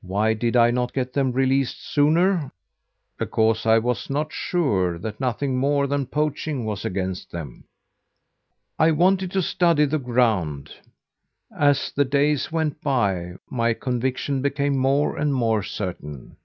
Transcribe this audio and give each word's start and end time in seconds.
Why 0.00 0.32
did 0.32 0.56
I 0.56 0.70
not 0.70 0.94
get 0.94 1.12
them 1.12 1.32
released 1.32 1.82
sooner? 1.84 2.50
Because 3.18 3.66
I 3.66 3.76
was 3.78 4.08
not 4.08 4.32
sure 4.32 4.96
that 4.98 5.20
nothing 5.20 5.58
more 5.58 5.86
than 5.86 6.06
poaching 6.06 6.64
was 6.64 6.86
against 6.86 7.30
them. 7.30 7.64
I 8.78 8.90
wanted 8.92 9.32
to 9.32 9.42
study 9.42 9.84
the 9.84 9.98
ground. 9.98 10.70
As 11.54 11.92
the 11.92 12.06
days 12.06 12.50
went 12.50 12.80
by, 12.80 13.34
my 13.50 13.74
conviction 13.74 14.40
became 14.40 14.78
more 14.78 15.14
and 15.14 15.34
more 15.34 15.62
certain. 15.62 16.38